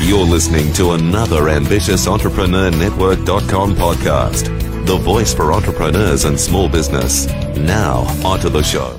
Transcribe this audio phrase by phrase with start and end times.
[0.00, 4.46] You're listening to another ambitious Entrepreneur Network.com podcast,
[4.86, 7.26] the voice for entrepreneurs and small business.
[7.56, 8.98] Now, onto the show.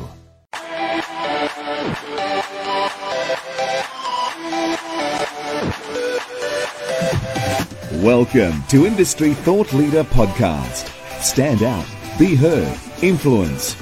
[8.01, 10.89] Welcome to Industry Thought Leader Podcast.
[11.21, 11.85] Stand out,
[12.17, 13.75] be heard, influence.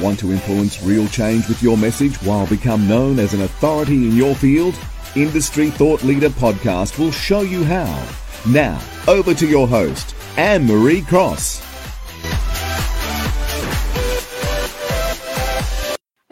[0.00, 4.14] Want to influence real change with your message while become known as an authority in
[4.14, 4.78] your field?
[5.16, 8.06] Industry Thought Leader Podcast will show you how.
[8.46, 11.66] Now, over to your host, Anne Marie Cross.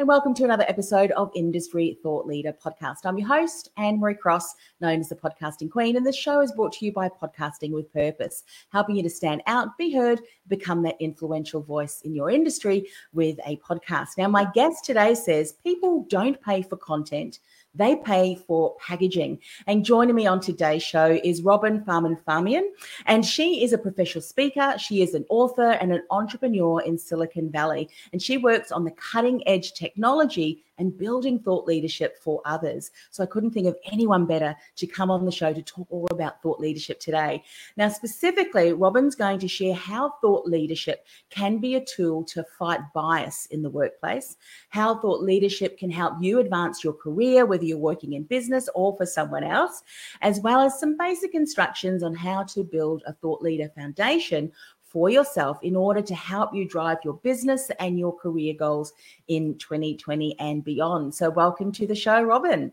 [0.05, 3.06] and welcome to another episode of Industry Thought Leader Podcast.
[3.06, 6.53] I'm your host, Anne Marie Cross, known as the Podcasting Queen, and this show is
[6.53, 10.83] brought to you by Podcasting with Purpose, helping you to stand out, be heard, become
[10.83, 14.19] that influential voice in your industry with a podcast.
[14.19, 17.39] Now, my guest today says people don't pay for content
[17.74, 19.38] they pay for packaging.
[19.66, 22.62] And joining me on today's show is Robin Farmanfarmaian.
[23.06, 24.75] And she is a professional speaker.
[24.78, 27.89] She is an author and an entrepreneur in Silicon Valley.
[28.12, 32.91] And she works on the cutting edge technology and building thought leadership for others.
[33.11, 36.06] So I couldn't think of anyone better to come on the show to talk all
[36.11, 37.42] about thought leadership today.
[37.77, 42.81] Now, specifically, Robin's going to share how thought leadership can be a tool to fight
[42.94, 44.36] bias in the workplace,
[44.69, 48.97] how thought leadership can help you advance your career, whether you're working in business or
[48.97, 49.83] for someone else,
[50.22, 54.50] as well as some basic instructions on how to build a thought leader foundation
[54.95, 58.92] for yourself in order to help you drive your business and your career goals
[59.27, 61.12] in 2020 and beyond.
[61.12, 62.73] So, welcome to the show, Robin.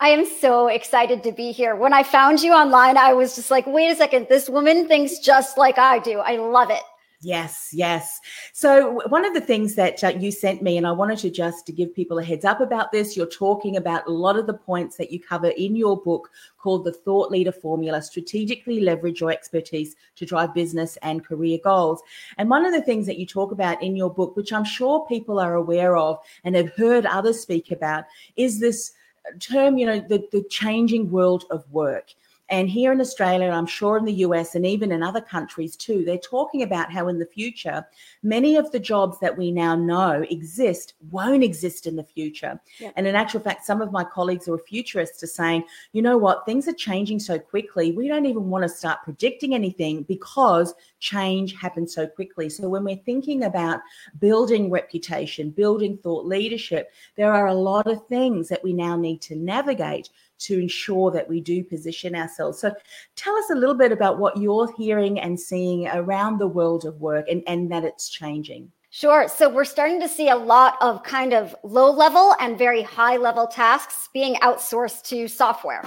[0.00, 1.76] I am so excited to be here.
[1.76, 5.18] When I found you online, I was just like, wait a second, this woman thinks
[5.18, 6.20] just like I do.
[6.20, 6.82] I love it.
[7.22, 8.18] Yes, yes.
[8.54, 11.66] So one of the things that uh, you sent me, and I wanted to just
[11.66, 13.14] to give people a heads up about this.
[13.14, 16.86] You're talking about a lot of the points that you cover in your book called
[16.86, 22.00] the Thought Leader Formula: Strategically Leverage Your Expertise to Drive Business and Career Goals.
[22.38, 25.04] And one of the things that you talk about in your book, which I'm sure
[25.06, 28.04] people are aware of and have heard others speak about,
[28.36, 28.92] is this
[29.40, 32.14] term, you know, the, the changing world of work.
[32.50, 36.04] And here in Australia, I'm sure in the US and even in other countries too,
[36.04, 37.86] they're talking about how in the future,
[38.24, 42.60] many of the jobs that we now know exist won't exist in the future.
[42.78, 42.90] Yeah.
[42.96, 46.18] And in actual fact, some of my colleagues who are futurists are saying, you know
[46.18, 50.74] what, things are changing so quickly, we don't even want to start predicting anything because
[50.98, 52.48] change happens so quickly.
[52.48, 53.80] So when we're thinking about
[54.18, 59.20] building reputation, building thought leadership, there are a lot of things that we now need
[59.22, 60.10] to navigate
[60.40, 62.60] to ensure that we do position ourselves.
[62.60, 62.72] So
[63.16, 67.00] tell us a little bit about what you're hearing and seeing around the world of
[67.00, 68.70] work and, and that it's changing.
[68.92, 69.28] Sure.
[69.28, 73.16] So we're starting to see a lot of kind of low level and very high
[73.16, 75.84] level tasks being outsourced to software,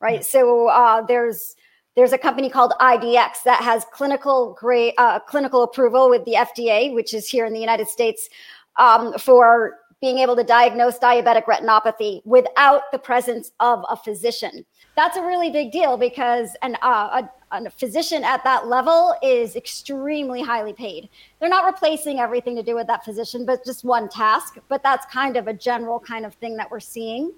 [0.00, 0.24] right?
[0.24, 1.56] So uh, there's
[1.94, 6.94] there's a company called IDX that has clinical great uh, clinical approval with the FDA,
[6.94, 8.30] which is here in the United States,
[8.78, 14.64] um, for being able to diagnose diabetic retinopathy without the presence of a physician.
[14.96, 17.22] That's a really big deal because an, uh,
[17.52, 21.08] a, a physician at that level is extremely highly paid.
[21.40, 24.58] They're not replacing everything to do with that physician, but just one task.
[24.68, 27.32] But that's kind of a general kind of thing that we're seeing.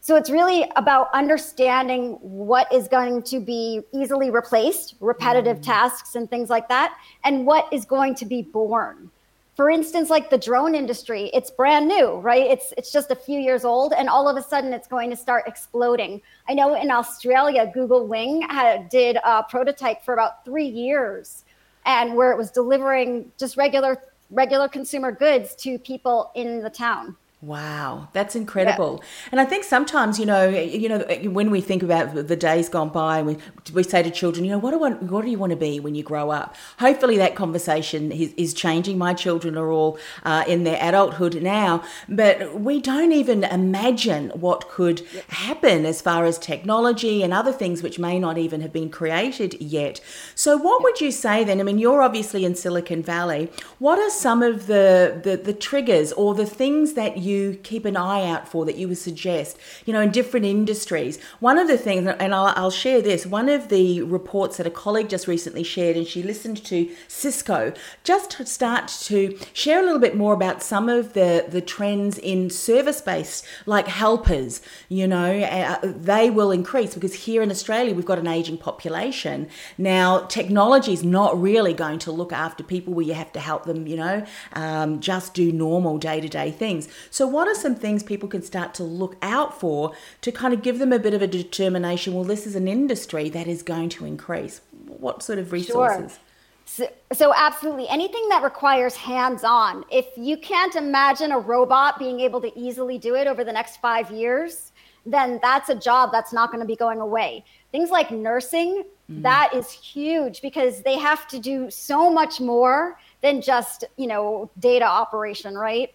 [0.00, 5.62] So it's really about understanding what is going to be easily replaced, repetitive mm.
[5.62, 9.10] tasks and things like that, and what is going to be born
[9.58, 12.46] for instance like the drone industry it's brand new right?
[12.46, 15.16] It's it's just a few years old and all of a sudden it's going to
[15.16, 16.22] start exploding.
[16.48, 21.44] I know in australia google wing had, did a prototype for about three years
[21.86, 27.16] and where it was delivering just regular regular consumer goods to people in the town
[27.40, 28.98] Wow, that's incredible.
[29.00, 29.28] Yeah.
[29.30, 32.88] And I think sometimes, you know, you know, when we think about the days gone
[32.88, 33.36] by, we
[33.72, 35.78] we say to children, you know, what do I, what do you want to be
[35.78, 36.56] when you grow up?
[36.80, 38.98] Hopefully, that conversation is, is changing.
[38.98, 44.68] My children are all uh, in their adulthood now, but we don't even imagine what
[44.68, 48.90] could happen as far as technology and other things which may not even have been
[48.90, 50.00] created yet.
[50.34, 51.60] So, what would you say then?
[51.60, 53.48] I mean, you're obviously in Silicon Valley.
[53.78, 57.84] What are some of the the, the triggers or the things that you you keep
[57.84, 61.20] an eye out for that you would suggest, you know, in different industries?
[61.40, 64.70] One of the things, and I'll, I'll share this, one of the reports that a
[64.70, 67.72] colleague just recently shared, and she listened to Cisco,
[68.04, 72.18] just to start to share a little bit more about some of the, the trends
[72.18, 77.94] in service based, like helpers, you know, uh, they will increase because here in Australia,
[77.94, 79.48] we've got an aging population.
[79.76, 83.64] Now, technology is not really going to look after people where you have to help
[83.64, 86.88] them, you know, um, just do normal day to day things.
[87.18, 90.62] So, what are some things people can start to look out for to kind of
[90.62, 92.14] give them a bit of a determination?
[92.14, 94.60] Well, this is an industry that is going to increase.
[94.86, 96.12] What sort of resources?
[96.12, 96.20] Sure.
[96.64, 99.84] So, so, absolutely anything that requires hands-on.
[99.90, 103.78] If you can't imagine a robot being able to easily do it over the next
[103.78, 104.70] five years,
[105.04, 107.44] then that's a job that's not going to be going away.
[107.72, 109.22] Things like nursing, mm-hmm.
[109.22, 114.48] that is huge because they have to do so much more than just you know
[114.60, 115.92] data operation, right?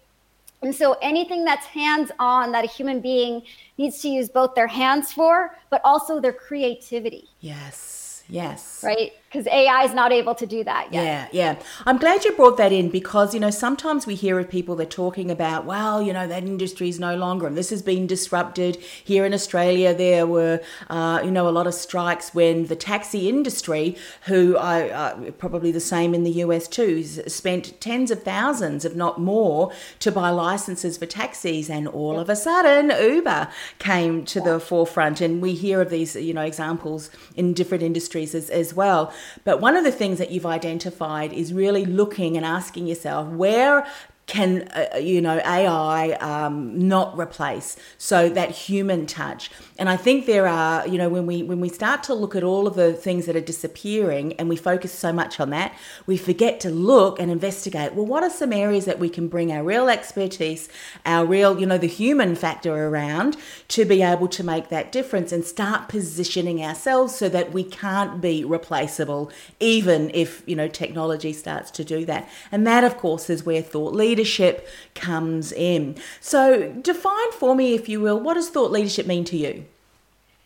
[0.64, 3.42] And so anything that's hands-on that a human being
[3.76, 7.28] needs to use both their hands for, but also their creativity.
[7.40, 8.22] Yes.
[8.28, 8.82] Yes.
[8.82, 11.04] Right because AI is not able to do that yet.
[11.32, 11.62] Yeah, yeah.
[11.86, 14.86] I'm glad you brought that in because, you know, sometimes we hear of people that
[14.86, 18.06] are talking about, well, you know, that industry is no longer and this has been
[18.06, 18.76] disrupted.
[18.76, 23.28] Here in Australia, there were, uh, you know, a lot of strikes when the taxi
[23.28, 23.96] industry,
[24.26, 28.94] who I uh, probably the same in the US too, spent tens of thousands, if
[28.94, 31.68] not more, to buy licenses for taxis.
[31.68, 32.22] And all yep.
[32.22, 33.48] of a sudden, Uber
[33.80, 35.20] came to the forefront.
[35.20, 39.12] And we hear of these, you know, examples in different industries as, as well.
[39.44, 43.86] But one of the things that you've identified is really looking and asking yourself where
[44.26, 47.76] can uh, you know AI um, not replace.
[47.98, 49.50] So that human touch.
[49.78, 52.42] And I think there are you know when we when we start to look at
[52.42, 55.76] all of the things that are disappearing and we focus so much on that
[56.06, 59.52] we forget to look and investigate well what are some areas that we can bring
[59.52, 60.68] our real expertise
[61.04, 63.36] our real you know the human factor around
[63.68, 68.20] to be able to make that difference and start positioning ourselves so that we can't
[68.20, 69.30] be replaceable
[69.60, 72.28] even if you know technology starts to do that.
[72.52, 75.96] And that of course is where thought leaders leadership comes in.
[76.20, 79.64] So, define for me, if you will, what does thought leadership mean to you?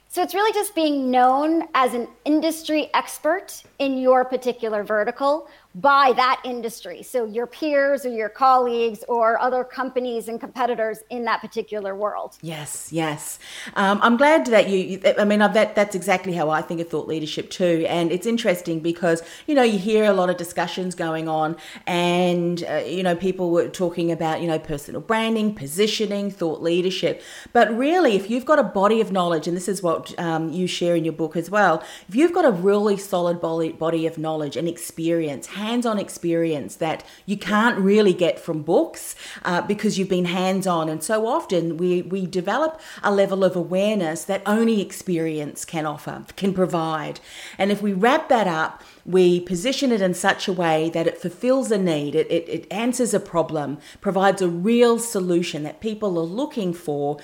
[0.08, 6.12] So, it's really just being known as an industry expert in your particular vertical by
[6.16, 7.02] that industry.
[7.02, 12.36] So your peers or your colleagues or other companies and competitors in that particular world.
[12.40, 13.38] Yes, yes.
[13.74, 17.06] Um, I'm glad that you, I mean, that that's exactly how I think of thought
[17.06, 17.84] leadership too.
[17.88, 21.56] And it's interesting because, you know, you hear a lot of discussions going on
[21.86, 27.22] and, uh, you know, people were talking about, you know, personal branding, positioning, thought leadership.
[27.52, 30.66] But really, if you've got a body of knowledge, and this is what um, you
[30.66, 34.18] share in your book as well, if you've got a really solid body, body of
[34.18, 39.14] knowledge and experience, hands on experience that you can't really get from books
[39.44, 40.88] uh, because you've been hands on.
[40.88, 46.24] And so often we, we develop a level of awareness that only experience can offer,
[46.36, 47.20] can provide.
[47.58, 51.18] And if we wrap that up, we position it in such a way that it
[51.18, 56.18] fulfills a need, it, it, it answers a problem, provides a real solution that people
[56.18, 57.18] are looking for,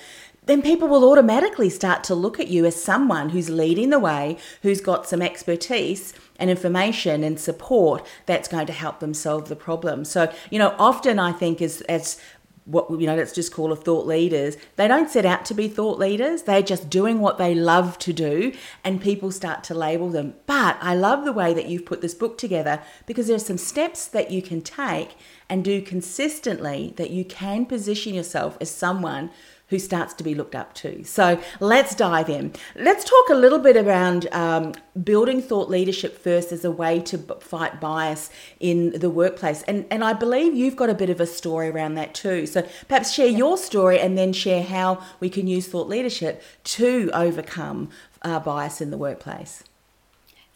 [0.45, 4.37] then people will automatically start to look at you as someone who's leading the way,
[4.61, 9.55] who's got some expertise and information and support that's going to help them solve the
[9.55, 10.05] problem.
[10.05, 12.19] So, you know, often I think as as
[12.65, 15.67] what you know let's just call a thought leaders they don't set out to be
[15.67, 18.51] thought leaders they're just doing what they love to do
[18.83, 22.15] and people start to label them but i love the way that you've put this
[22.15, 25.15] book together because there are some steps that you can take
[25.47, 29.29] and do consistently that you can position yourself as someone
[29.69, 31.03] who starts to be looked up to.
[31.03, 32.53] So let's dive in.
[32.75, 34.73] Let's talk a little bit around um,
[35.03, 38.29] building thought leadership first as a way to fight bias
[38.59, 39.63] in the workplace.
[39.63, 42.45] And, and I believe you've got a bit of a story around that too.
[42.45, 47.09] So perhaps share your story and then share how we can use thought leadership to
[47.13, 47.89] overcome
[48.21, 49.63] uh, bias in the workplace.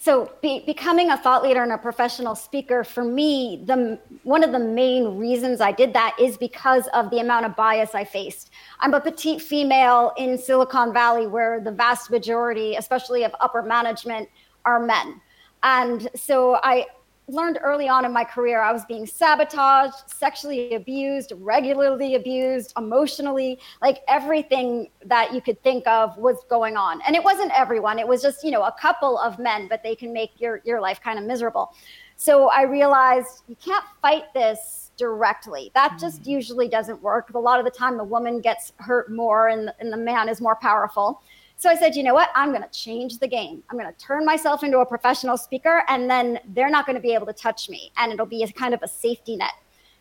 [0.01, 4.53] So, be, becoming a thought leader and a professional speaker for me, the one of
[4.53, 8.49] the main reasons I did that is because of the amount of bias I faced.
[8.79, 14.29] I'm a petite female in Silicon Valley, where the vast majority, especially of upper management,
[14.63, 15.19] are men,
[15.63, 16.85] and so I
[17.33, 23.59] learned early on in my career I was being sabotaged, sexually abused, regularly abused, emotionally,
[23.81, 27.01] like everything that you could think of was going on.
[27.05, 29.95] And it wasn't everyone, it was just, you know, a couple of men, but they
[29.95, 31.73] can make your your life kind of miserable.
[32.15, 35.71] So I realized you can't fight this directly.
[35.73, 36.31] That just mm-hmm.
[36.31, 37.29] usually doesn't work.
[37.33, 40.41] A lot of the time the woman gets hurt more and, and the man is
[40.41, 41.21] more powerful.
[41.59, 42.29] So I said, you know what?
[42.35, 43.61] I'm going to change the game.
[43.69, 47.01] I'm going to turn myself into a professional speaker, and then they're not going to
[47.01, 47.91] be able to touch me.
[47.97, 49.51] And it'll be a kind of a safety net.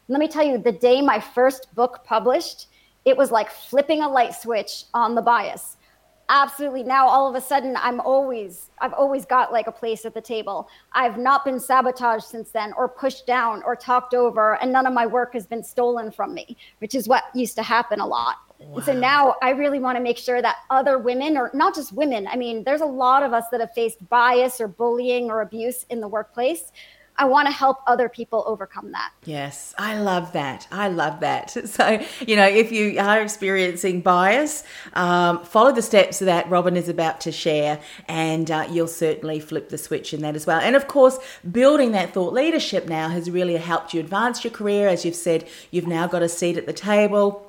[0.07, 2.69] let me tell you, the day my first book published,
[3.05, 5.79] it was like flipping a light switch on the bias.
[6.29, 6.85] Absolutely.
[6.85, 10.21] Now all of a sudden I'm always I've always got like a place at the
[10.21, 10.69] table.
[10.93, 14.93] I've not been sabotaged since then or pushed down or talked over and none of
[14.93, 18.37] my work has been stolen from me, which is what used to happen a lot.
[18.61, 18.77] Wow.
[18.77, 21.93] And so now I really want to make sure that other women, or not just
[21.93, 25.43] women, I mean, there's a lot of us that have faced bias or bullying or
[25.43, 26.73] abuse in the workplace.
[27.21, 29.11] I want to help other people overcome that.
[29.25, 30.69] Yes, I love that.
[30.71, 31.57] I love that.
[31.69, 36.89] So, you know, if you are experiencing bias, um, follow the steps that Robin is
[36.89, 40.61] about to share, and uh, you'll certainly flip the switch in that as well.
[40.61, 41.19] And of course,
[41.51, 44.89] building that thought leadership now has really helped you advance your career.
[44.89, 47.48] As you've said, you've now got a seat at the table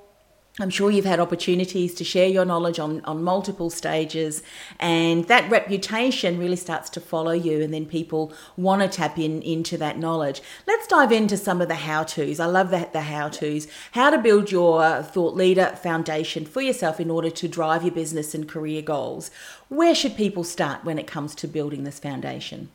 [0.62, 4.44] I'm sure you've had opportunities to share your knowledge on, on multiple stages,
[4.78, 9.42] and that reputation really starts to follow you, and then people want to tap in
[9.42, 10.42] into that knowledge.
[10.68, 12.42] Let's dive into some of the how to's.
[12.42, 13.68] I love that the how to's.
[13.94, 18.36] How to build your thought leader foundation for yourself in order to drive your business
[18.36, 19.32] and career goals.
[19.70, 22.70] Where should people start when it comes to building this foundation?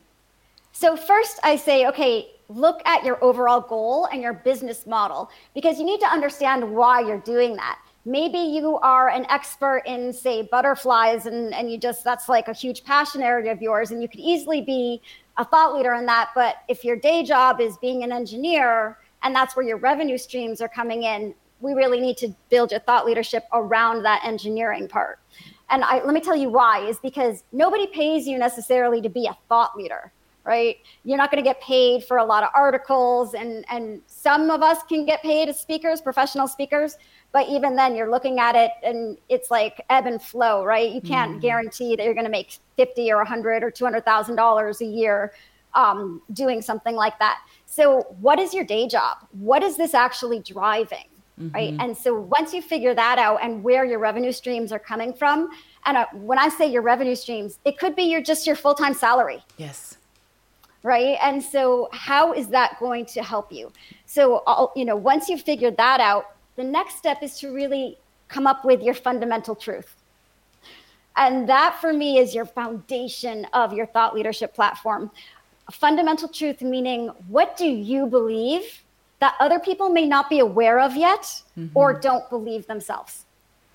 [0.77, 5.79] So, first, I say, okay, look at your overall goal and your business model because
[5.79, 7.79] you need to understand why you're doing that.
[8.03, 12.53] Maybe you are an expert in, say, butterflies, and, and you just that's like a
[12.53, 15.01] huge passion area of yours, and you could easily be
[15.37, 16.31] a thought leader in that.
[16.35, 20.59] But if your day job is being an engineer and that's where your revenue streams
[20.59, 25.19] are coming in, we really need to build your thought leadership around that engineering part.
[25.69, 29.25] And I, let me tell you why is because nobody pays you necessarily to be
[29.25, 30.11] a thought leader
[30.45, 30.77] right?
[31.03, 34.61] You're not going to get paid for a lot of articles, and and some of
[34.61, 36.97] us can get paid as speakers, professional speakers,
[37.31, 40.91] but even then, you're looking at it, and it's like ebb and flow, right?
[40.91, 41.39] You can't mm-hmm.
[41.41, 44.81] guarantee that you're going to make fifty or a hundred or two hundred thousand dollars
[44.81, 45.33] a year
[45.73, 47.39] um, doing something like that.
[47.65, 49.17] So, what is your day job?
[49.31, 51.09] What is this actually driving?
[51.39, 51.53] Mm-hmm.
[51.53, 51.75] Right.
[51.81, 55.49] And so once you figure that out and where your revenue streams are coming from,
[55.85, 58.73] and uh, when I say your revenue streams, it could be your just your full
[58.73, 59.43] time salary.
[59.57, 59.97] Yes
[60.85, 61.17] right?
[61.19, 63.71] And so how is that going to help you?
[64.05, 68.47] So you know once you've figured that out the next step is to really come
[68.47, 69.95] up with your fundamental truth.
[71.17, 75.11] And that for me is your foundation of your thought leadership platform.
[75.67, 78.83] A fundamental truth meaning what do you believe
[79.19, 81.23] that other people may not be aware of yet
[81.57, 81.67] mm-hmm.
[81.73, 83.24] or don't believe themselves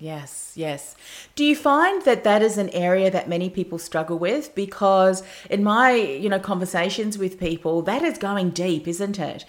[0.01, 0.97] Yes, yes.
[1.35, 4.55] Do you find that that is an area that many people struggle with?
[4.55, 9.45] Because in my, you know, conversations with people, that is going deep, isn't it?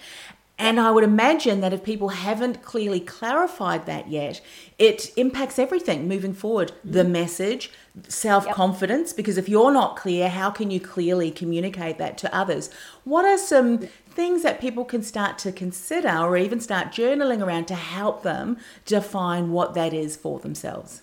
[0.58, 4.40] And I would imagine that if people haven't clearly clarified that yet,
[4.78, 6.70] it impacts everything moving forward.
[6.70, 6.92] Mm-hmm.
[6.92, 7.70] The message,
[8.06, 9.16] self confidence, yep.
[9.16, 12.70] because if you're not clear, how can you clearly communicate that to others?
[13.04, 17.66] What are some things that people can start to consider or even start journaling around
[17.66, 21.02] to help them define what that is for themselves?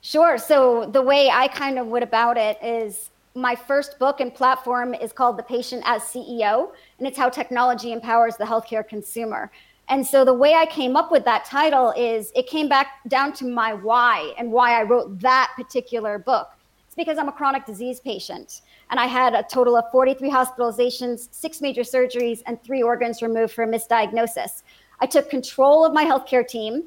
[0.00, 0.38] Sure.
[0.38, 4.94] So the way I kind of would about it is my first book and platform
[4.94, 9.50] is called The Patient as CEO, and it's how technology empowers the healthcare consumer.
[9.88, 13.32] And so the way I came up with that title is it came back down
[13.34, 16.48] to my why and why I wrote that particular book.
[16.86, 21.28] It's because I'm a chronic disease patient and I had a total of 43 hospitalizations,
[21.32, 24.62] six major surgeries, and three organs removed for a misdiagnosis.
[25.00, 26.84] I took control of my healthcare team,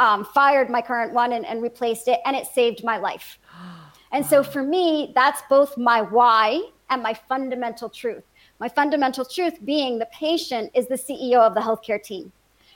[0.00, 3.38] um, fired my current one, and, and replaced it, and it saved my life.
[4.14, 8.24] And so for me, that's both my why and my fundamental truth.
[8.60, 12.30] My fundamental truth being the patient is the CEO of the healthcare team.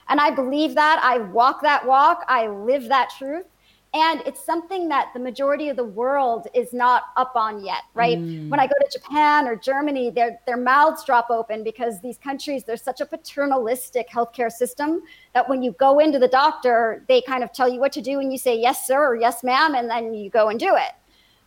[0.08, 0.98] And I believe that.
[1.02, 2.24] I walk that walk.
[2.26, 3.44] I live that truth
[3.94, 8.18] and it's something that the majority of the world is not up on yet right
[8.18, 8.48] mm.
[8.48, 12.64] when i go to japan or germany their their mouths drop open because these countries
[12.64, 15.02] there's such a paternalistic healthcare system
[15.34, 18.20] that when you go into the doctor they kind of tell you what to do
[18.20, 20.92] and you say yes sir or yes ma'am and then you go and do it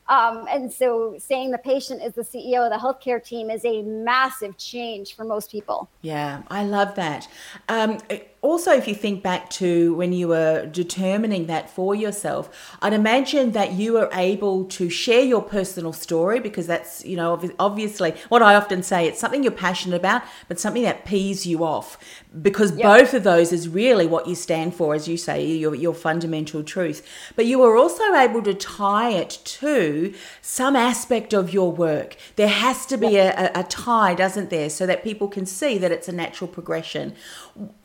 [0.09, 3.83] um, and so saying the patient is the CEO of the healthcare team is a
[3.83, 5.87] massive change for most people.
[6.01, 7.27] Yeah, I love that.
[7.69, 7.99] Um,
[8.41, 13.51] also, if you think back to when you were determining that for yourself, I'd imagine
[13.51, 18.41] that you were able to share your personal story because that's, you know, obviously what
[18.41, 21.97] I often say it's something you're passionate about, but something that pees you off
[22.41, 22.83] because yep.
[22.83, 26.63] both of those is really what you stand for, as you say, your, your fundamental
[26.63, 27.05] truth.
[27.35, 32.15] But you were also able to tie it to some aspect of your work.
[32.37, 33.53] There has to be yep.
[33.55, 37.15] a, a tie, doesn't there, so that people can see that it's a natural progression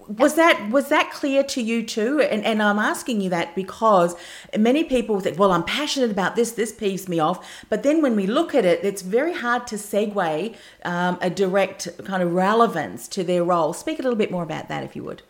[0.09, 2.21] was that was that clear to you too?
[2.21, 4.15] And, and i'm asking you that because
[4.57, 7.47] many people think well i'm passionate about this this peeves me off.
[7.69, 11.89] But then when we look at it it's very hard to segue um, a direct
[12.05, 13.73] kind of relevance to their role.
[13.73, 15.23] Speak a little bit more about that if you would.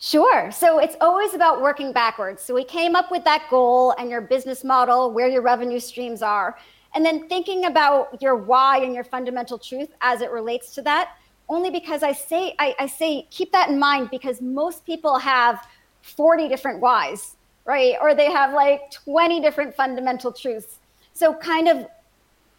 [0.00, 0.52] Sure.
[0.52, 2.40] So it's always about working backwards.
[2.42, 6.22] So we came up with that goal and your business model, where your revenue streams
[6.22, 6.56] are,
[6.94, 11.16] and then thinking about your why and your fundamental truth as it relates to that
[11.48, 15.66] only because I say I, I say keep that in mind because most people have
[16.02, 17.94] 40 different whys, right?
[18.00, 20.78] Or they have like 20 different fundamental truths.
[21.12, 21.86] So kind of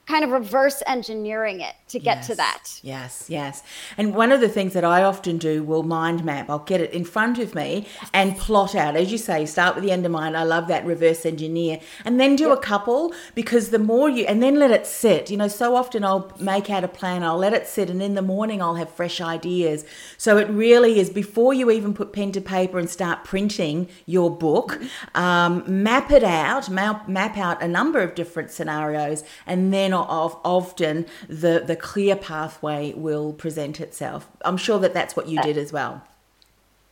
[0.10, 2.80] kind of reverse engineering it to get yes, to that.
[2.82, 3.62] Yes, yes.
[3.96, 6.50] And one of the things that I often do will mind map.
[6.50, 8.96] I'll get it in front of me and plot out.
[8.96, 10.36] As you say, start with the end of mind.
[10.36, 11.80] I love that reverse engineer.
[12.06, 12.58] And then do yep.
[12.58, 15.30] a couple because the more you, and then let it sit.
[15.30, 18.16] You know, so often I'll make out a plan, I'll let it sit, and in
[18.16, 19.86] the morning I'll have fresh ideas.
[20.18, 24.36] So it really is before you even put pen to paper and start printing your
[24.36, 24.80] book,
[25.14, 30.38] um, map it out, map, map out a number of different scenarios, and then of
[30.44, 34.28] often the the clear pathway will present itself.
[34.46, 36.04] I'm sure that that's what you did as well.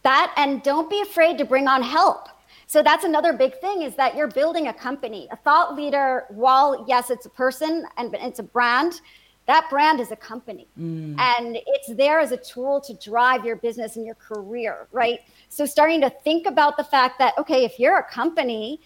[0.03, 2.29] That and don't be afraid to bring on help.
[2.67, 5.27] So that's another big thing is that you're building a company.
[5.31, 8.99] A thought leader, while yes, it's a person and it's a brand,
[9.45, 10.67] that brand is a company.
[10.77, 11.17] Mm.
[11.17, 15.21] And it's there as a tool to drive your business and your career, right?
[15.47, 18.81] So starting to think about the fact that okay, if you're a company,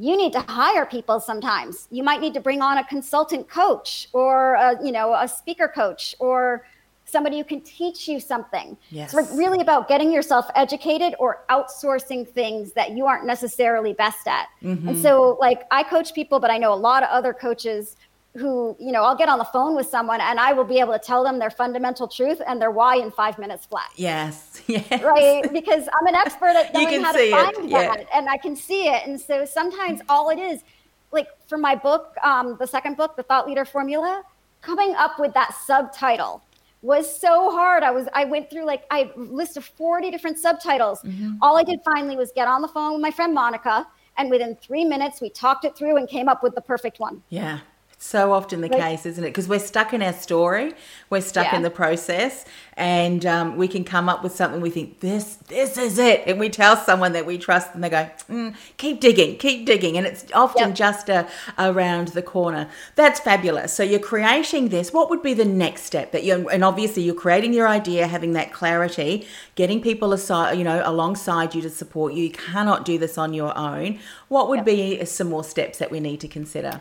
[0.00, 1.86] you need to hire people sometimes.
[1.90, 5.68] You might need to bring on a consultant coach or a, you know, a speaker
[5.68, 6.66] coach or
[7.04, 8.78] somebody who can teach you something.
[8.88, 9.12] Yes.
[9.12, 14.46] It's really about getting yourself educated or outsourcing things that you aren't necessarily best at.
[14.62, 14.88] Mm-hmm.
[14.88, 17.96] And so like I coach people, but I know a lot of other coaches
[18.36, 20.92] who, you know, I'll get on the phone with someone and I will be able
[20.92, 23.90] to tell them their fundamental truth and their why in five minutes flat.
[23.96, 24.46] Yes.
[24.70, 25.02] Yes.
[25.02, 25.52] Right.
[25.52, 27.70] Because I'm an expert at knowing how to find it.
[27.70, 28.06] that yeah.
[28.14, 29.04] and I can see it.
[29.04, 30.62] And so sometimes all it is,
[31.10, 34.22] like for my book, um, the second book, The Thought Leader Formula,
[34.60, 36.44] coming up with that subtitle
[36.82, 37.82] was so hard.
[37.82, 41.02] I was I went through like I list of 40 different subtitles.
[41.02, 41.36] Mm-hmm.
[41.42, 43.86] All I did finally was get on the phone with my friend Monica
[44.18, 47.22] and within 3 minutes we talked it through and came up with the perfect one.
[47.28, 47.60] Yeah.
[48.02, 49.28] So often the case, isn't it?
[49.28, 50.72] Because we're stuck in our story,
[51.10, 51.56] we're stuck yeah.
[51.56, 55.76] in the process, and um, we can come up with something we think this, this
[55.76, 59.36] is it, and we tell someone that we trust, and they go, mm, "Keep digging,
[59.36, 60.74] keep digging," and it's often yep.
[60.74, 61.28] just a,
[61.58, 62.70] around the corner.
[62.94, 63.74] That's fabulous.
[63.74, 64.94] So you're creating this.
[64.94, 66.48] What would be the next step that you?
[66.48, 69.26] And obviously, you're creating your idea, having that clarity,
[69.56, 72.24] getting people aside, you know, alongside you to support you.
[72.24, 73.98] You cannot do this on your own.
[74.28, 74.66] What would yep.
[74.66, 76.80] be some more steps that we need to consider?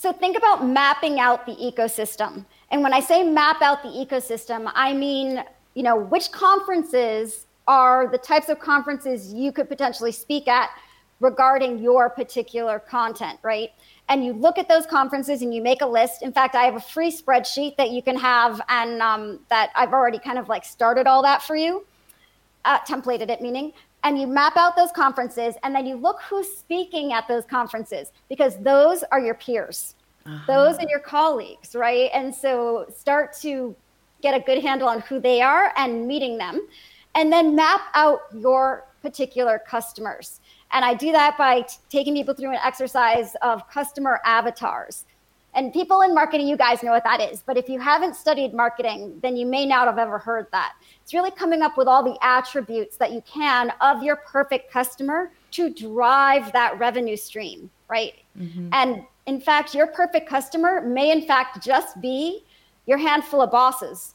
[0.00, 2.46] So think about mapping out the ecosystem.
[2.70, 8.08] And when I say map out the ecosystem, I mean, you know, which conferences are
[8.08, 10.70] the types of conferences you could potentially speak at
[11.20, 13.72] regarding your particular content, right?
[14.08, 16.22] And you look at those conferences and you make a list.
[16.22, 19.92] In fact, I have a free spreadsheet that you can have, and um, that I've
[19.92, 21.84] already kind of like started all that for you,
[22.64, 26.48] uh, templated it, meaning and you map out those conferences and then you look who's
[26.48, 29.94] speaking at those conferences because those are your peers.
[30.26, 30.38] Uh-huh.
[30.46, 32.10] those are your colleagues right?
[32.12, 33.74] And so start to
[34.20, 36.66] get a good handle on who they are and meeting them
[37.14, 40.40] and then map out your particular customers.
[40.72, 45.04] And i do that by t- taking people through an exercise of customer avatars
[45.54, 47.42] and people in marketing, you guys know what that is.
[47.44, 50.74] But if you haven't studied marketing, then you may not have ever heard that.
[51.02, 55.32] It's really coming up with all the attributes that you can of your perfect customer
[55.52, 58.14] to drive that revenue stream, right?
[58.38, 58.68] Mm-hmm.
[58.72, 62.44] And in fact, your perfect customer may, in fact, just be
[62.86, 64.14] your handful of bosses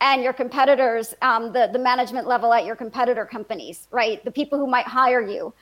[0.00, 4.24] and your competitors, um, the, the management level at your competitor companies, right?
[4.24, 5.52] The people who might hire you.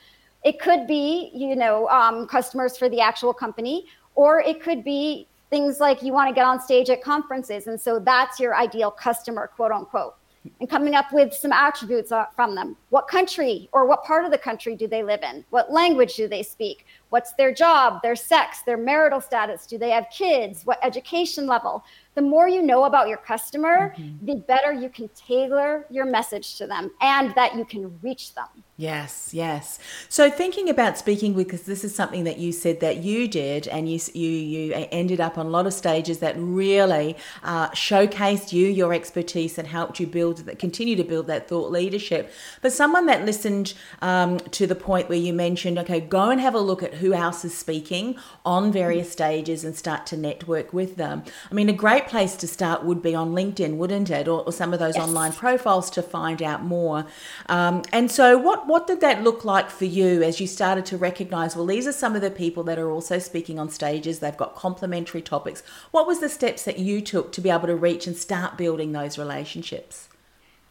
[0.45, 3.87] It could be, you know, um, customers for the actual company,
[4.19, 7.67] or it could be things like you want to get on stage at conferences.
[7.67, 10.15] And so that's your ideal customer, quote unquote.
[10.59, 12.75] And coming up with some attributes uh, from them.
[12.89, 15.45] What country or what part of the country do they live in?
[15.51, 16.85] What language do they speak?
[17.11, 19.65] What's their job, their sex, their marital status?
[19.65, 20.65] Do they have kids?
[20.65, 21.83] What education level?
[22.19, 24.25] the more you know about your customer, mm-hmm.
[24.25, 28.47] the better you can tailor your message to them and that you can reach them.
[28.79, 29.77] Yes, yes.
[30.07, 33.67] So thinking about speaking with, because this is something that you said that you did,
[33.67, 38.53] and you you you ended up on a lot of stages that really uh, showcased
[38.53, 42.31] you, your expertise, and helped you build that, continue to build that thought leadership.
[42.61, 46.55] But someone that listened um, to the point where you mentioned, okay, go and have
[46.55, 48.15] a look at who else is speaking
[48.45, 51.23] on various stages and start to network with them.
[51.51, 54.53] I mean, a great place to start would be on LinkedIn, wouldn't it, or, or
[54.53, 55.05] some of those yes.
[55.05, 57.05] online profiles to find out more.
[57.47, 60.97] Um, and so, what what did that look like for you as you started to
[60.97, 61.55] recognise?
[61.55, 64.19] Well, these are some of the people that are also speaking on stages.
[64.19, 65.63] They've got complementary topics.
[65.89, 68.91] What was the steps that you took to be able to reach and start building
[68.91, 70.07] those relationships?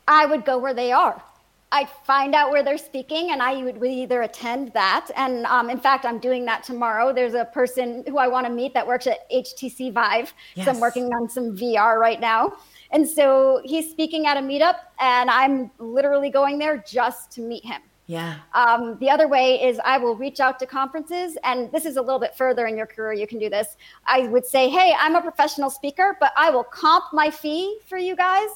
[0.07, 1.23] I would go where they are.
[1.71, 5.11] I'd find out where they're speaking and I would either attend that.
[5.17, 7.13] And um, in fact, I'm doing that tomorrow.
[7.13, 10.33] There's a person who I want to meet that works at HTC Vive.
[10.55, 10.65] Yes.
[10.65, 12.55] So I'm working on some VR right now.
[12.91, 17.65] And so he's speaking at a meetup and I'm literally going there just to meet
[17.65, 17.83] him.
[18.09, 18.37] Yeah.
[18.55, 22.01] Um, the other way is I will reach out to conferences, and this is a
[22.01, 23.13] little bit further in your career.
[23.13, 23.77] You can do this.
[24.07, 27.99] I would say, hey, I'm a professional speaker, but I will comp my fee for
[27.99, 28.49] you guys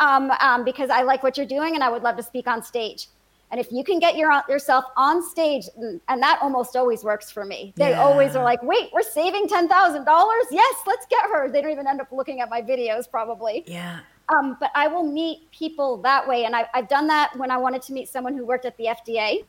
[0.00, 2.62] um, um, because I like what you're doing and I would love to speak on
[2.62, 3.08] stage.
[3.52, 7.44] And if you can get your, yourself on stage, and that almost always works for
[7.44, 7.72] me.
[7.76, 8.02] They Yeah.
[8.02, 10.42] always are like, wait, we're saving $10,000.
[10.50, 11.48] Yes, let's get her.
[11.48, 13.62] They don't even end up looking at my videos, probably.
[13.66, 14.00] Yeah.
[14.28, 16.44] Um, but I will meet people that way.
[16.44, 18.86] And I, I've done that when I wanted to meet someone who worked at the
[18.86, 19.44] FDA.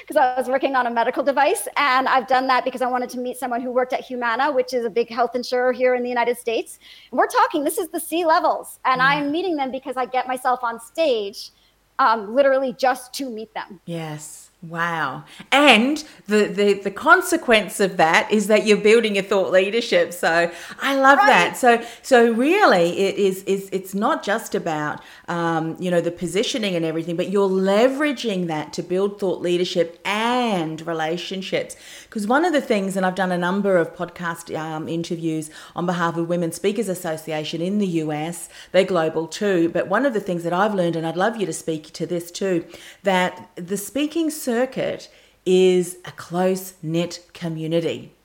[0.00, 1.68] Because I was working on a medical device.
[1.76, 4.74] And I've done that because I wanted to meet someone who worked at Humana, which
[4.74, 6.78] is a big health insurer here in the United States.
[7.10, 8.78] And we're talking, this is the C levels.
[8.84, 11.50] And I'm meeting them because I get myself on stage
[11.98, 13.80] um, literally just to meet them.
[13.86, 14.45] Yes.
[14.62, 15.24] Wow.
[15.52, 20.12] And the, the the consequence of that is that you're building your thought leadership.
[20.12, 21.56] So I love that.
[21.56, 26.74] So so really it is is it's not just about um, you know the positioning
[26.74, 30.25] and everything, but you're leveraging that to build thought leadership and
[30.86, 31.76] relationships.
[32.04, 35.86] Because one of the things, and I've done a number of podcast um, interviews on
[35.86, 39.68] behalf of Women Speakers Association in the US, they're global too.
[39.68, 42.06] But one of the things that I've learned, and I'd love you to speak to
[42.06, 42.64] this too,
[43.02, 45.08] that the speaking circuit
[45.44, 48.15] is a close knit community.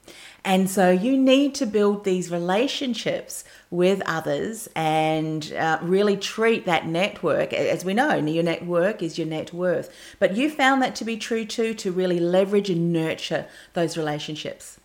[0.43, 6.88] And so you need to build these relationships with others and uh, really treat that
[6.88, 7.54] network.
[7.54, 9.93] As we know, your network is your net worth.
[10.17, 14.80] But you found that to be true too, to really leverage and nurture those relationships.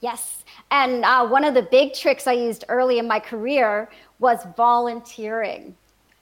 [0.00, 0.44] Yes.
[0.70, 5.74] And uh, one of the big tricks I used early in my career was volunteering.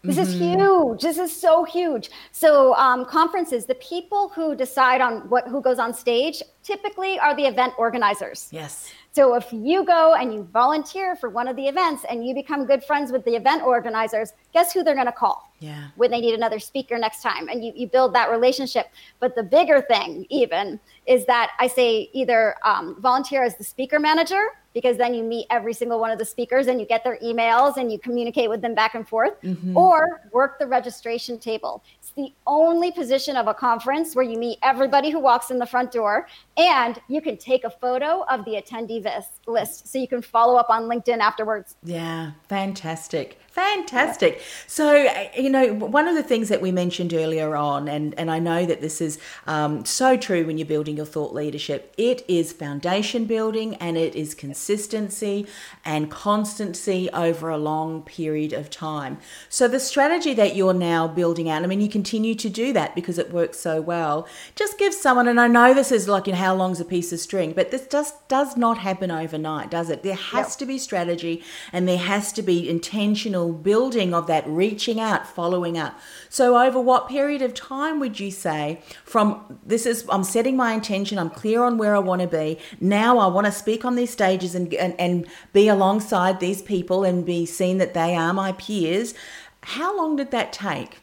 [0.04, 1.00] This is huge.
[1.00, 2.10] This is so huge.
[2.32, 7.34] So um, conferences, the people who decide on what who goes on stage typically are
[7.34, 8.48] the event organizers.
[8.50, 8.92] Yes.
[9.12, 12.66] So if you go and you volunteer for one of the events and you become
[12.66, 15.50] good friends with the event organizers, guess who they're going to call?
[15.60, 15.88] Yeah.
[15.96, 18.88] when they need another speaker next time and you, you build that relationship
[19.18, 23.98] but the bigger thing even is that i say either um, volunteer as the speaker
[23.98, 27.18] manager because then you meet every single one of the speakers and you get their
[27.18, 29.76] emails and you communicate with them back and forth mm-hmm.
[29.76, 31.82] or work the registration table.
[32.00, 35.66] It's the only position of a conference where you meet everybody who walks in the
[35.66, 39.04] front door and you can take a photo of the attendee
[39.46, 41.76] list so you can follow up on linkedin afterwards.
[41.84, 43.38] Yeah, fantastic.
[43.54, 44.42] Fantastic.
[44.66, 48.28] So, uh, you know, one of the things that we mentioned earlier on, and, and
[48.28, 52.24] I know that this is um, so true when you're building your thought leadership, it
[52.26, 55.46] is foundation building and it is consistency
[55.84, 59.18] and constancy over a long period of time.
[59.48, 62.96] So, the strategy that you're now building out, I mean, you continue to do that
[62.96, 64.26] because it works so well.
[64.56, 67.12] Just give someone, and I know this is like, you know, how long's a piece
[67.12, 70.02] of string, but this just does not happen overnight, does it?
[70.02, 70.58] There has Yep.
[70.58, 75.78] to be strategy and there has to be intentional building of that reaching out following
[75.78, 75.98] up.
[76.28, 80.72] So over what period of time would you say from this is i'm setting my
[80.72, 82.58] intention i'm clear on where i want to be.
[82.80, 87.04] Now i want to speak on these stages and, and and be alongside these people
[87.04, 89.14] and be seen that they are my peers.
[89.62, 90.98] How long did that take?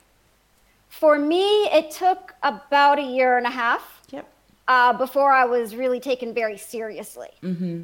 [0.89, 4.00] For me it took about a year and a half
[4.67, 7.29] uh, before I was really taken very seriously.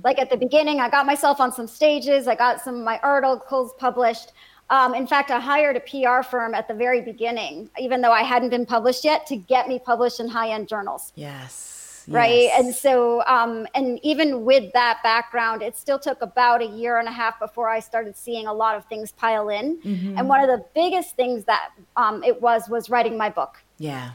[0.04, 3.00] Like at the beginning, I got myself on some stages, I got some of my
[3.00, 4.34] articles published.
[4.70, 8.24] Um, in fact, I hired a PR firm at the very beginning, even though I
[8.24, 11.14] hadn't been published yet, to get me published in high end journals.
[11.16, 11.74] yes
[12.10, 12.44] Right.
[12.44, 12.64] yes.
[12.64, 17.08] And so, um, and even with that background, it still took about a year and
[17.10, 19.78] a half before I started seeing a lot of things pile in.
[20.18, 24.12] And one of the biggest things that um, it was was writing my book yeah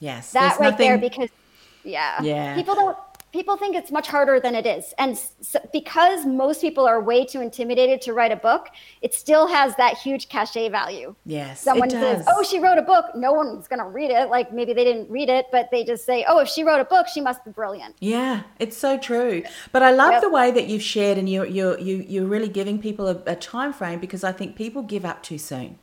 [0.00, 1.30] yes that There's right there because
[1.86, 2.54] yeah Yeah.
[2.54, 2.96] people don't
[3.32, 7.20] people think it's much harder than it is and s because most people are way
[7.32, 8.68] too intimidated to write a book
[9.06, 13.04] it still has that huge cachet value yes someone says oh she wrote a book
[13.26, 16.06] no one's going to read it like maybe they didn't read it but they just
[16.10, 19.42] say oh if she wrote a book she must be brilliant Yeah, it's so true.
[19.74, 20.22] But I love Yep.
[20.26, 23.36] the way that you've shared, and you're you're you you're really giving people a, a
[23.52, 25.78] time frame because I think people give up too soon.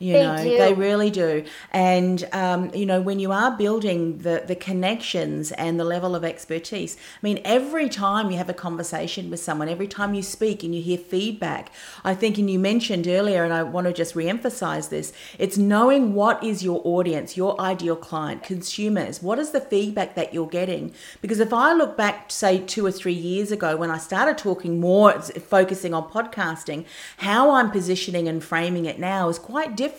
[0.00, 0.56] You They know, do.
[0.56, 1.44] they really do.
[1.72, 6.24] And um, you know, when you are building the the connections and the level of
[6.24, 10.64] expertise, I mean, every time you have a conversation with someone, every time you speak
[10.64, 11.70] and you hear feedback,
[12.02, 16.14] I think, and you mentioned earlier, and I want to just reemphasize this: it's knowing
[16.14, 19.22] what is your audience, your ideal client, consumers.
[19.22, 20.94] What is the feedback that you're getting?
[21.20, 24.80] Because if I look back, say, two or three years ago, when I started talking
[24.80, 26.86] more, focusing on podcasting,
[27.18, 29.89] how I'm positioning and framing it now is quite different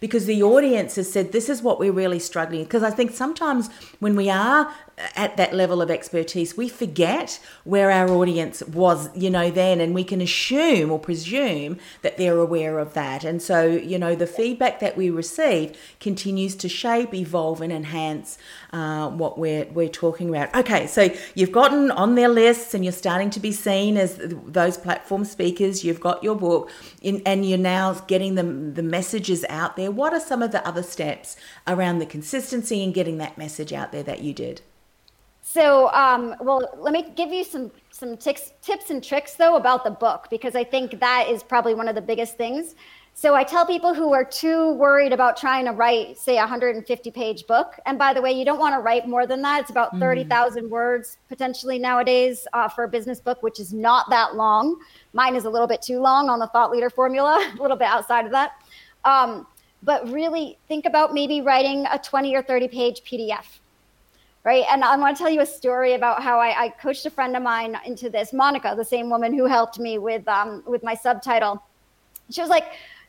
[0.00, 3.68] because the audience has said this is what we're really struggling because i think sometimes
[3.98, 4.72] when we are
[5.14, 9.94] at that level of expertise, we forget where our audience was, you know, then, and
[9.94, 13.22] we can assume or presume that they're aware of that.
[13.22, 18.38] And so, you know, the feedback that we receive continues to shape, evolve, and enhance
[18.72, 20.54] uh, what we're we're talking about.
[20.54, 24.78] Okay, so you've gotten on their lists, and you're starting to be seen as those
[24.78, 25.84] platform speakers.
[25.84, 26.70] You've got your book,
[27.02, 29.90] in, and you're now getting the the messages out there.
[29.90, 33.92] What are some of the other steps around the consistency and getting that message out
[33.92, 34.62] there that you did?
[35.48, 39.84] So, um, well, let me give you some some tips, tips and tricks though about
[39.84, 42.74] the book because I think that is probably one of the biggest things.
[43.14, 47.10] So I tell people who are too worried about trying to write, say, a 150
[47.12, 47.78] page book.
[47.86, 49.60] And by the way, you don't want to write more than that.
[49.60, 50.00] It's about mm.
[50.00, 54.76] 30,000 words potentially nowadays uh, for a business book, which is not that long.
[55.12, 57.88] Mine is a little bit too long on the thought leader formula, a little bit
[57.88, 58.50] outside of that.
[59.04, 59.46] Um,
[59.84, 63.60] but really think about maybe writing a 20 or 30 page PDF
[64.46, 64.64] right?
[64.70, 67.36] And I want to tell you a story about how I, I, coached a friend
[67.36, 70.94] of mine into this, Monica, the same woman who helped me with um, with my
[70.94, 71.60] subtitle.
[72.30, 72.66] She was like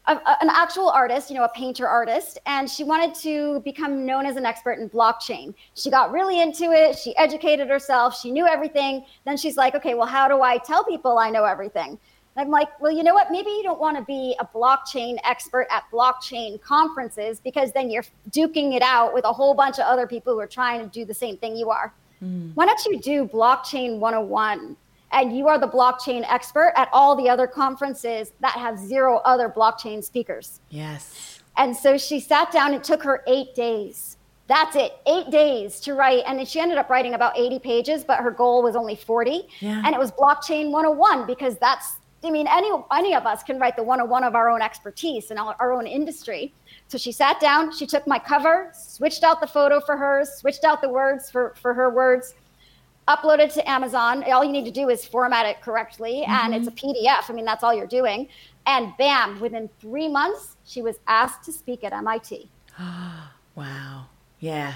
[0.08, 4.04] a, a, an actual artist, you know, a painter artist, and she wanted to become
[4.04, 5.54] known as an expert in blockchain.
[5.76, 6.98] She got really into it.
[6.98, 8.20] She educated herself.
[8.20, 9.06] She knew everything.
[9.24, 12.00] Then she's like, okay, well, how do I tell people I know everything?
[12.38, 13.32] I'm like, well, you know what?
[13.32, 18.06] Maybe you don't want to be a blockchain expert at blockchain conferences because then you're
[18.30, 21.04] duking it out with a whole bunch of other people who are trying to do
[21.04, 21.94] the same thing you are.
[22.24, 22.52] Mm.
[22.54, 24.78] Why don't you do blockchain 101?
[25.12, 29.50] And you are the blockchain expert at all the other conferences that have zero other
[29.50, 30.60] blockchain speakers.
[30.70, 31.42] Yes.
[31.56, 32.74] And so she sat down.
[32.74, 34.18] It took her eight days.
[34.48, 36.24] That's it, eight days to write.
[36.26, 39.48] And she ended up writing about 80 pages, but her goal was only 40.
[39.60, 39.82] Yeah.
[39.86, 41.96] And it was blockchain 101 because that's
[42.28, 45.40] I mean, any any of us can write the one-on-one of our own expertise and
[45.40, 46.54] our, our own industry.
[46.88, 50.64] So she sat down, she took my cover, switched out the photo for hers, switched
[50.64, 52.34] out the words for, for her words,
[53.08, 54.24] uploaded to Amazon.
[54.32, 56.32] All you need to do is format it correctly, mm-hmm.
[56.32, 57.30] and it's a PDF.
[57.30, 58.28] I mean, that's all you're doing.
[58.66, 62.50] And bam, within three months, she was asked to speak at MIT.
[63.56, 64.06] wow.
[64.40, 64.76] Yeah.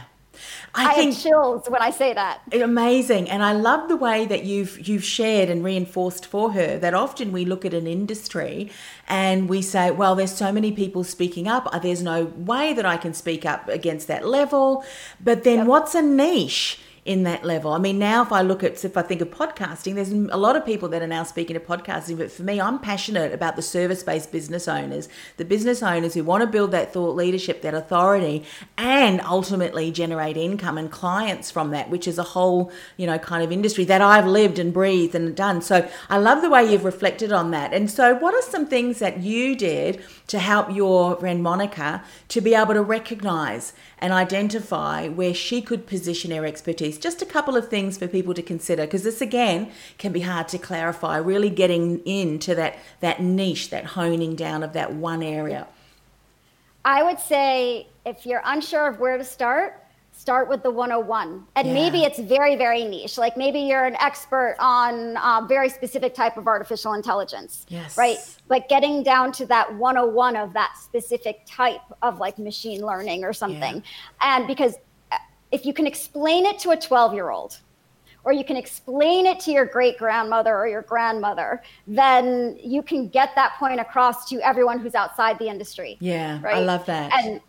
[0.74, 2.42] I, I think chills when I say that.
[2.54, 6.94] Amazing, and I love the way that you've you've shared and reinforced for her that
[6.94, 8.72] often we look at an industry
[9.08, 11.70] and we say, well, there's so many people speaking up.
[11.82, 14.84] There's no way that I can speak up against that level.
[15.20, 15.68] But then, yep.
[15.68, 16.80] what's a niche?
[17.04, 17.74] In that level.
[17.74, 20.56] I mean, now if I look at, if I think of podcasting, there's a lot
[20.56, 23.64] of people that are now speaking of podcasting, but for me, I'm passionate about the
[23.64, 27.74] service based business owners, the business owners who want to build that thought leadership, that
[27.74, 28.46] authority,
[28.78, 33.44] and ultimately generate income and clients from that, which is a whole, you know, kind
[33.44, 35.64] of industry that I've lived and breathed and done.
[35.64, 37.74] So I love the way you've reflected on that.
[37.74, 42.40] And so, what are some things that you did to help your friend Monica to
[42.40, 46.98] be able to recognize and identify where she could position her expertise.
[46.98, 50.48] Just a couple of things for people to consider because this again can be hard
[50.48, 55.68] to clarify, really getting into that that niche, that honing down of that one area.
[56.86, 59.81] I would say if you're unsure of where to start,
[60.12, 61.74] start with the 101 and yeah.
[61.74, 66.38] maybe it's very very niche like maybe you're an expert on a very specific type
[66.38, 67.98] of artificial intelligence yes.
[67.98, 73.24] right but getting down to that 101 of that specific type of like machine learning
[73.24, 74.38] or something yeah.
[74.38, 74.76] and because
[75.12, 75.18] uh,
[75.52, 77.60] if you can explain it to a 12 year old
[78.24, 83.08] or you can explain it to your great grandmother or your grandmother, then you can
[83.08, 85.98] get that point across to everyone who's outside the industry.
[86.00, 86.58] Yeah, right?
[86.58, 87.12] I love that.
[87.14, 87.42] And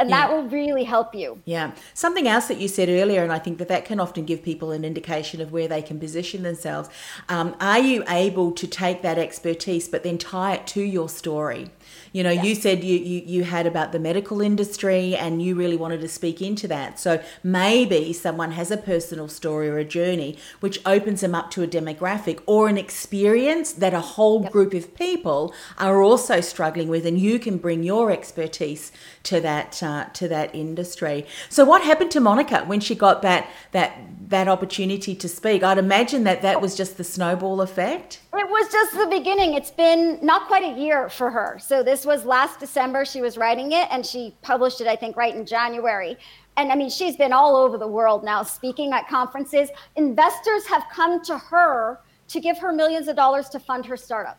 [0.00, 0.26] and yeah.
[0.26, 1.40] that will really help you.
[1.44, 1.72] Yeah.
[1.94, 4.72] Something else that you said earlier, and I think that that can often give people
[4.72, 6.88] an indication of where they can position themselves.
[7.28, 11.70] Um, are you able to take that expertise but then tie it to your story?
[12.12, 15.76] You know, you said you, you, you had about the medical industry and you really
[15.76, 16.98] wanted to speak into that.
[16.98, 21.62] So maybe someone has a personal story or a journey which opens them up to
[21.62, 24.52] a demographic or an experience that a whole yep.
[24.52, 28.90] group of people are also struggling with, and you can bring your expertise
[29.24, 31.26] to that uh, to that industry.
[31.48, 33.98] So, what happened to Monica when she got that that
[34.28, 35.62] that opportunity to speak?
[35.62, 38.20] I'd imagine that that was just the snowball effect.
[38.32, 39.54] It was just the beginning.
[39.54, 41.58] It's been not quite a year for her.
[41.58, 43.04] So this was last December.
[43.04, 46.16] She was writing it, and she published it, I think, right in January.
[46.56, 49.70] And I mean, she's been all over the world now, speaking at conferences.
[49.96, 54.38] Investors have come to her to give her millions of dollars to fund her startup.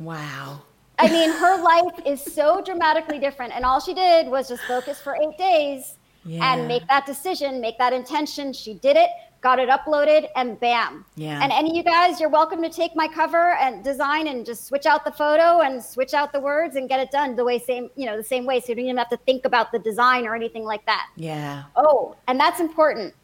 [0.00, 0.62] Wow.
[0.98, 3.54] I mean, her life is so dramatically different.
[3.54, 6.52] And all she did was just focus for eight days yeah.
[6.52, 8.52] and make that decision, make that intention.
[8.52, 9.10] She did it.
[9.42, 11.04] got it uploaded, and bam.
[11.16, 11.42] Yeah.
[11.42, 14.66] And any of you guys, you're welcome to take my cover and design and just
[14.66, 17.58] switch out the photo and switch out the words and get it done the way
[17.58, 18.60] same, you know, the same way.
[18.60, 21.08] So you don't even have to think about the design or anything like that.
[21.16, 21.64] Yeah.
[21.76, 23.14] Oh, and that's important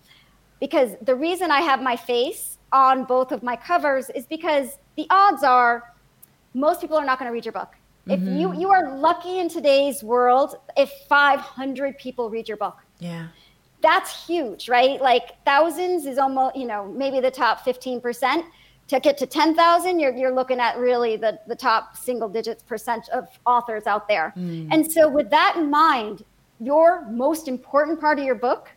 [0.60, 5.06] because the reason I have my face on both of my covers is because the
[5.10, 5.94] odds are
[6.54, 7.74] most people are not going to read your book.
[8.06, 8.60] If you mm-hmm.
[8.60, 12.78] you are lucky in today's world if 500 people read your book.
[12.98, 13.28] Yeah.
[13.82, 15.00] That's huge, right?
[15.00, 18.44] Like thousands is almost, you know, maybe the top 15%.
[18.88, 23.10] To get to 10,000, you're, you're looking at really the, the top single digits percent
[23.10, 24.32] of authors out there.
[24.34, 24.68] Mm.
[24.72, 26.24] And so, with that in mind,
[26.58, 28.70] your most important part of your book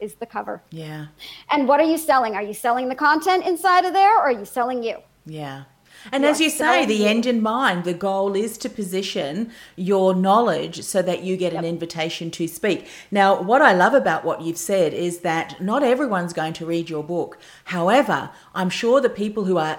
[0.00, 0.62] is the cover.
[0.70, 1.08] Yeah.
[1.50, 2.34] And what are you selling?
[2.34, 4.98] Are you selling the content inside of there or are you selling you?
[5.26, 5.64] Yeah.
[6.12, 10.82] And as you say, the end in mind, the goal is to position your knowledge
[10.82, 12.88] so that you get an invitation to speak.
[13.10, 16.88] Now, what I love about what you've said is that not everyone's going to read
[16.88, 17.38] your book.
[17.64, 19.78] However, I'm sure the people who are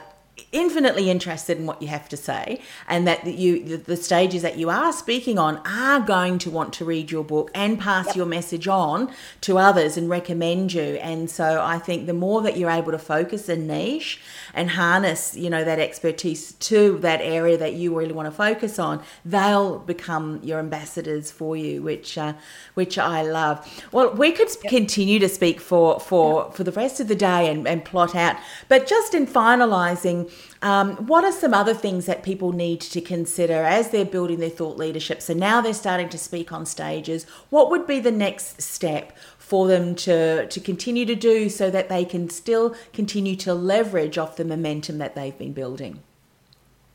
[0.52, 4.58] infinitely interested in what you have to say and that you the, the stages that
[4.58, 8.26] you are speaking on are going to want to read your book and pass your
[8.26, 10.82] message on to others and recommend you.
[10.82, 14.20] And so i think the more that you're able to focus and niche
[14.54, 18.80] and harness you know that expertise to that area that you really want to focus
[18.80, 22.34] on they'll become your ambassadors for you which uh,
[22.74, 23.56] which i love.
[23.92, 27.68] Well we could continue to speak for for for the rest of the day and,
[27.68, 30.29] and plot out but just in finalizing
[30.62, 34.50] um, what are some other things that people need to consider as they're building their
[34.50, 35.22] thought leadership?
[35.22, 37.26] So now they're starting to speak on stages.
[37.50, 41.90] What would be the next step for them to, to continue to do so that
[41.90, 46.02] they can still continue to leverage off the momentum that they've been building?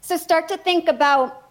[0.00, 1.44] So start to think about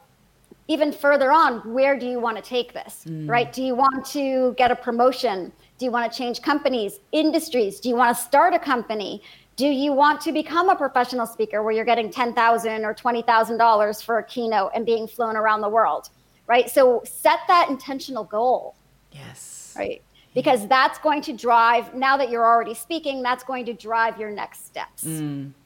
[0.68, 3.52] even further on where do you want to take this, right?
[3.52, 5.52] Do you want to get a promotion?
[5.78, 7.80] Do you want to change companies, industries?
[7.80, 9.22] Do you want to start a company?
[9.56, 14.18] Do you want to become a professional speaker where you're getting 10,000 or $20,000 for
[14.18, 16.10] a keynote and being flown around the world,
[16.48, 16.70] right?
[16.70, 18.76] So set that intentional goal,
[19.12, 19.76] Yes.
[19.78, 20.02] right?
[20.34, 24.32] Because that's going to drive, now that you're already speaking, that's going to drive your
[24.32, 25.06] next steps.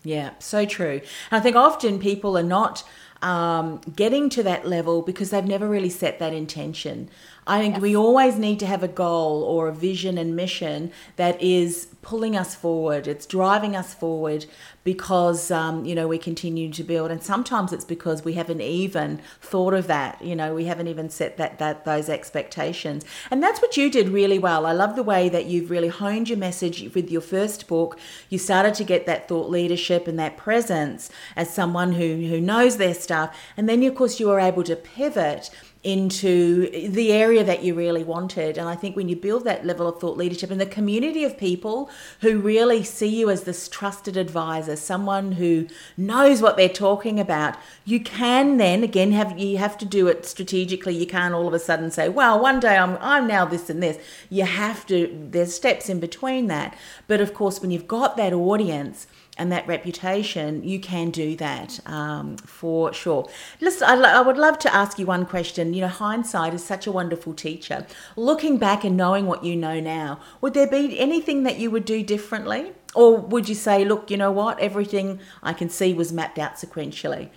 [0.03, 0.99] Yeah, so true.
[1.31, 2.83] And I think often people are not
[3.21, 7.09] um, getting to that level because they've never really set that intention.
[7.47, 11.41] I think we always need to have a goal or a vision and mission that
[11.41, 13.07] is pulling us forward.
[13.07, 14.45] It's driving us forward
[14.83, 19.21] because um, you know we continue to build, and sometimes it's because we haven't even
[19.41, 20.21] thought of that.
[20.21, 24.09] You know, we haven't even set that that those expectations, and that's what you did
[24.09, 24.65] really well.
[24.65, 27.99] I love the way that you've really honed your message with your first book.
[28.29, 32.77] You started to get that thought leadership and that presence as someone who who knows
[32.77, 35.49] their stuff, and then of course you were able to pivot
[35.87, 38.57] into the area that you really wanted.
[38.57, 41.37] And I think when you build that level of thought leadership and the community of
[41.37, 47.21] people who really see you as this trusted advisor, someone who knows what they're talking
[47.21, 50.93] about, you can then again have you have to do it strategically.
[50.93, 53.81] You can't all of a sudden say, "Well, one day I'm I'm now this and
[53.81, 53.97] this."
[54.29, 55.27] You have to.
[55.31, 56.77] There's steps in between that.
[57.07, 61.79] But of course, when you've got that audience and that reputation, you can do that
[61.85, 63.29] um, for sure.
[63.61, 65.73] Listen, I, lo- I would love to ask you one question.
[65.73, 67.85] You know, hindsight is such a wonderful teacher.
[68.15, 71.85] Looking back and knowing what you know now, would there be anything that you would
[71.85, 72.73] do differently?
[72.95, 76.55] Or would you say, look, you know what, everything I can see was mapped out
[76.55, 77.29] sequentially?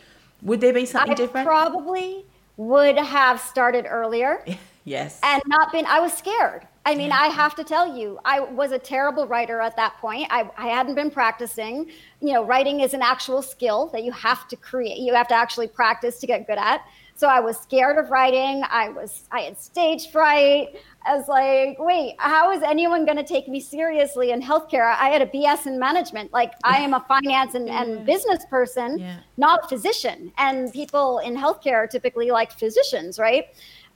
[0.43, 1.47] Would there be something different?
[1.47, 1.73] I different?
[1.73, 2.25] probably
[2.57, 4.45] would have started earlier.
[4.85, 5.21] yes.
[5.23, 8.73] and not been i was scared i mean i have to tell you i was
[8.73, 10.27] a terrible writer at that point.
[10.31, 11.91] I, I hadn't been practicing.
[12.21, 15.35] You know writing is an actual skill that you have to create you have to
[15.35, 16.83] actually practice to get good at.
[17.15, 18.63] So i was scared of writing.
[18.71, 20.69] I was i had stage fright.
[21.07, 24.95] I was like wait how is anyone going to take me seriously in healthcare?
[25.07, 26.33] I had a bs in management.
[26.33, 29.19] Like i am a finance and, and business person Yeah.
[29.37, 30.33] not a physician.
[30.39, 33.47] And people in healthcare are typically like physicians right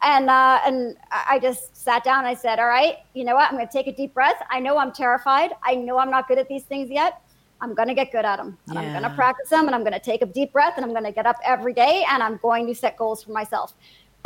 [0.03, 2.25] and uh, and I just sat down.
[2.25, 3.51] I said, "All right, you know what?
[3.51, 4.43] I'm going to take a deep breath.
[4.51, 5.53] I know I'm terrified.
[5.63, 7.21] I know I'm not good at these things yet.
[7.61, 9.83] I'm going to get good at them, and I'm going to practice them, and I'm
[9.83, 12.23] going to take a deep breath, and I'm going to get up every day, and
[12.23, 13.75] I'm going to set goals for myself."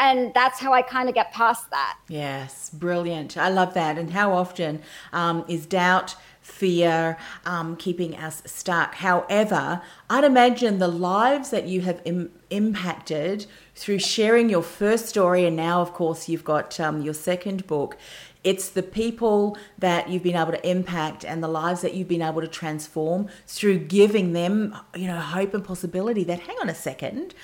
[0.01, 1.99] And that's how I kind of get past that.
[2.09, 3.37] Yes, brilliant.
[3.37, 3.99] I love that.
[3.99, 4.81] And how often
[5.13, 8.95] um, is doubt, fear um, keeping us stuck?
[8.95, 13.47] However, I'd imagine the lives that you have Im- impacted
[13.79, 17.97] through sharing your first story, and now, of course, you've got um, your second book.
[18.43, 22.23] It's the people that you've been able to impact and the lives that you've been
[22.23, 26.75] able to transform through giving them, you know, hope and possibility that, hang on a
[26.75, 27.35] second,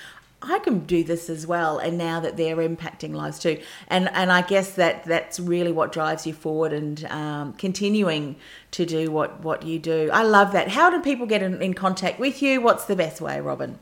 [0.41, 1.77] I can do this as well.
[1.77, 5.91] And now that they're impacting lives too, and and I guess that that's really what
[5.91, 8.35] drives you forward and um, continuing
[8.71, 10.09] to do what what you do.
[10.11, 10.67] I love that.
[10.69, 12.61] How do people get in, in contact with you?
[12.61, 13.79] What's the best way, Robin?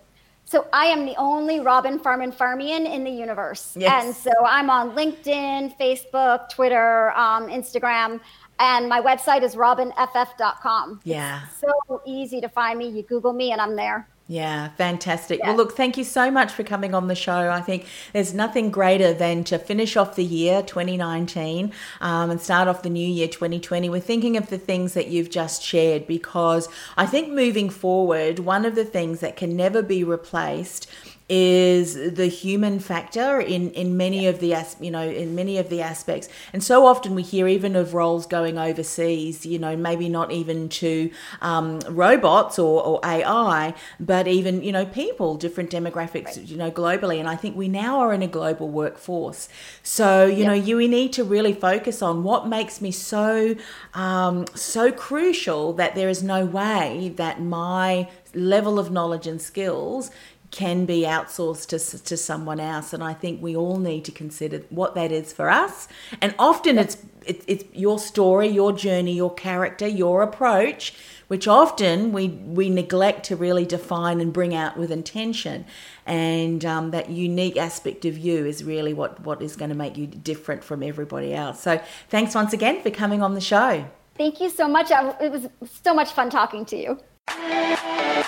[0.54, 3.76] So I am the only Robin Farmanfarmaian in the universe.
[3.76, 4.06] Yes.
[4.06, 8.20] And so I'm on LinkedIn, Facebook, Twitter, um, Instagram,
[8.60, 11.02] and my website is robinff.com.
[11.06, 11.42] Yeah.
[11.46, 12.88] It's so easy to find me.
[12.88, 14.08] You Google me and I'm there.
[14.28, 15.40] Yeah, fantastic.
[15.40, 15.50] Yeah.
[15.50, 17.50] Well, look, thank you so much for coming on the show.
[17.52, 22.70] I think there's nothing greater than to finish off the year 2019 um, and start
[22.70, 26.70] off the new year 2020 We're thinking of the things that you've just shared because
[26.96, 30.90] I think moving forward, one of the things that can never be replaced
[31.30, 35.70] is the human factor in in many of the as you know in many of
[35.70, 36.28] the aspects.
[36.52, 40.70] And so often we hear even of roles going overseas you know maybe not even
[40.70, 41.10] to
[41.42, 47.20] um, robots or, or ai but even you know people different demographics you know globally.
[47.20, 49.48] And i think we now are in a global workforce.
[49.82, 53.56] So you know you we need to really focus on what makes me so
[53.94, 60.10] um, so crucial that there is no way that my level of knowledge and skills
[60.54, 64.60] can be outsourced to, to someone else and i think we all need to consider
[64.70, 65.88] what that is for us.
[66.22, 70.94] And often it's it, it's your story your journey your character your approach
[71.34, 75.66] which often we we neglect to really define and bring out with intention.
[76.06, 79.98] And um, that unique aspect of you is really what what is going to make
[79.98, 81.60] you different from everybody else.
[81.62, 83.86] So thanks once again for coming on the show.
[84.16, 84.92] Thank you so much.
[84.92, 85.48] It was
[85.84, 88.20] so much fun talking to you.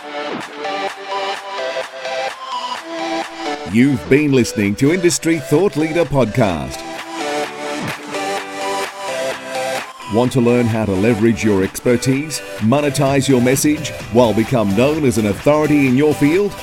[3.76, 6.82] You've been listening to Industry Thought Leader Podcast.
[10.13, 15.17] Want to learn how to leverage your expertise, monetize your message, while become known as
[15.17, 16.53] an authority in your field?